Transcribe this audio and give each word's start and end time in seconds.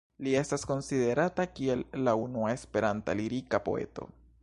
Li 0.27 0.31
estas 0.37 0.63
konsiderata 0.71 1.45
kiel 1.59 1.85
la 2.09 2.17
unua 2.25 2.51
Esperanta 2.57 3.19
lirika 3.23 3.65
poeto. 3.71 4.13